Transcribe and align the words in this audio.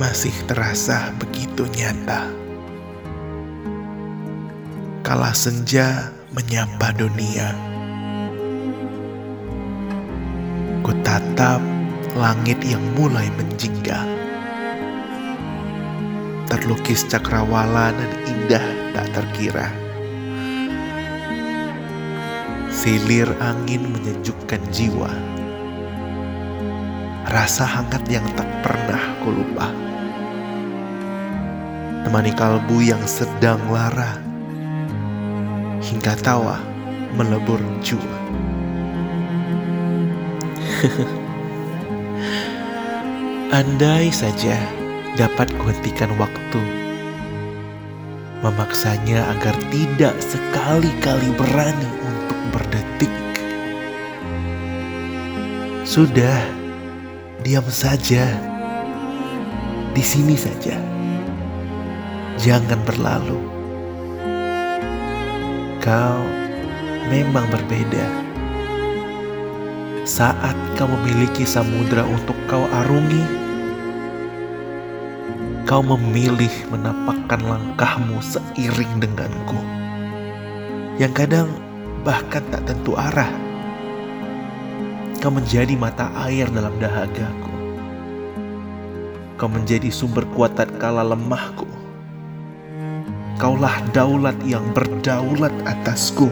masih 0.00 0.32
terasa 0.48 1.12
begitu 1.20 1.68
nyata. 1.76 2.24
Kala 5.04 5.36
senja 5.36 6.08
menyapa 6.32 6.96
dunia, 6.96 7.52
ku 10.80 10.96
tatap 11.04 11.60
langit 12.16 12.56
yang 12.64 12.80
mulai 12.96 13.28
menjingga. 13.36 14.00
Terlukis 16.48 17.04
cakrawala 17.04 17.92
dan 17.92 18.12
indah 18.24 18.66
tak 18.96 19.06
terkira. 19.12 19.68
Silir 22.72 23.28
angin 23.44 23.84
menyejukkan 23.84 24.64
jiwa. 24.72 25.12
Rasa 27.28 27.68
hangat 27.68 28.08
yang 28.08 28.24
tak 28.32 28.48
pernah 28.64 29.20
ku 29.20 29.36
lupa. 29.36 29.89
Temani 32.00 32.32
kalbu 32.32 32.80
yang 32.80 33.04
sedang 33.04 33.60
lara 33.68 34.16
hingga 35.84 36.16
tawa 36.20 36.56
melebur 37.16 37.60
jua. 37.84 38.16
Andai 43.60 44.08
saja 44.14 44.56
dapat 45.18 45.52
kuhentikan 45.58 46.14
waktu, 46.16 46.62
memaksanya 48.40 49.36
agar 49.36 49.52
tidak 49.68 50.16
sekali-kali 50.22 51.28
berani 51.36 51.90
untuk 52.06 52.38
berdetik. 52.54 53.12
Sudah, 55.84 56.38
diam 57.42 57.66
saja, 57.66 58.30
di 59.90 60.04
sini 60.06 60.38
saja, 60.38 60.78
jangan 62.40 62.80
berlalu 62.88 63.36
kau 65.84 66.24
memang 67.12 67.44
berbeda. 67.52 68.08
Saat 70.08 70.56
kau 70.80 70.88
memiliki 70.88 71.44
samudra 71.44 72.00
untuk 72.08 72.36
kau 72.48 72.64
arungi, 72.80 73.24
kau 75.68 75.84
memilih 75.84 76.52
menapakkan 76.72 77.44
langkahmu 77.44 78.16
seiring 78.24 79.04
denganku. 79.04 79.60
Yang 80.96 81.12
kadang 81.24 81.48
bahkan 82.08 82.44
tak 82.48 82.64
tentu 82.64 82.96
arah. 82.96 83.28
Kau 85.20 85.28
menjadi 85.28 85.76
mata 85.76 86.08
air 86.24 86.48
dalam 86.48 86.72
dahagaku. 86.80 87.52
Kau 89.36 89.48
menjadi 89.52 89.92
sumber 89.92 90.24
kuatan 90.32 90.80
kala 90.80 91.04
lemahku 91.04 91.79
Kaulah 93.40 93.80
daulat 93.96 94.36
yang 94.44 94.60
berdaulat 94.76 95.48
atasku. 95.64 96.28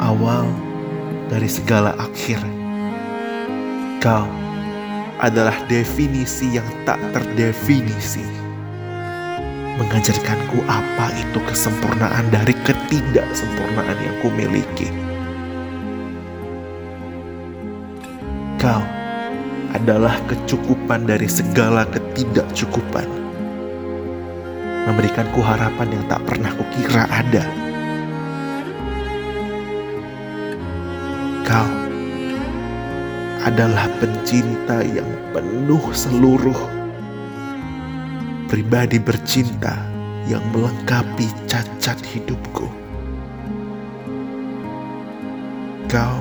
Awal 0.00 0.48
dari 1.28 1.52
segala 1.52 1.92
akhir. 2.00 2.40
Kau 4.00 4.24
adalah 5.20 5.52
definisi 5.68 6.56
yang 6.56 6.64
tak 6.88 6.96
terdefinisi. 7.12 8.24
Mengajarkanku 9.76 10.64
apa 10.64 11.12
itu 11.12 11.36
kesempurnaan 11.44 12.32
dari 12.32 12.56
ketidaksempurnaan 12.64 13.98
yang 14.00 14.16
kumiliki. 14.24 14.88
Kau 18.56 18.80
adalah 19.76 20.16
kecukupan 20.24 21.04
dari 21.04 21.28
segala 21.28 21.84
ketidakcukupan 21.92 23.29
memberikanku 24.88 25.40
harapan 25.44 25.88
yang 25.92 26.04
tak 26.08 26.20
pernah 26.24 26.52
kukira 26.56 27.04
ada. 27.10 27.44
Kau 31.44 31.70
adalah 33.42 33.88
pencinta 33.98 34.84
yang 34.84 35.08
penuh 35.32 35.82
seluruh 35.90 36.60
pribadi 38.46 39.02
bercinta 39.02 39.78
yang 40.30 40.42
melengkapi 40.54 41.26
cacat 41.50 41.98
hidupku. 42.06 42.70
Kau 45.90 46.18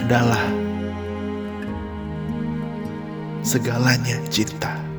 adalah 0.00 0.40
segalanya 3.44 4.16
cinta. 4.32 4.89